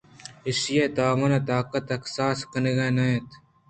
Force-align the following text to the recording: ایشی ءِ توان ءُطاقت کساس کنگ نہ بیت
ایشی 0.47 0.75
ءِ 0.85 0.93
توان 0.95 1.31
ءُطاقت 1.37 1.85
کساس 2.03 2.39
کنگ 2.51 2.77
نہ 2.97 3.05
بیت 3.07 3.29